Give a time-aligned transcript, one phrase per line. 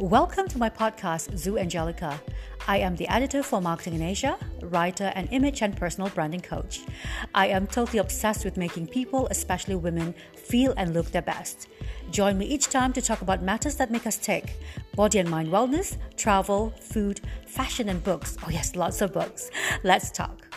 [0.00, 2.18] Welcome to my podcast, Zu Anjalika.
[2.66, 6.80] I am the editor for Marketing in Asia, writer, and image and personal branding coach.
[7.34, 11.68] I am totally obsessed with making people, especially women, feel and look their best.
[12.10, 14.56] Join me each time to talk about matters that make us tick
[14.96, 18.38] body and mind wellness, travel, food, fashion, and books.
[18.42, 19.50] Oh, yes, lots of books.
[19.84, 20.49] Let's talk.